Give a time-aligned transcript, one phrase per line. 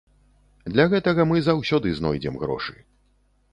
[0.75, 2.77] Для гэтага мы заўсёды знойдзем грошы.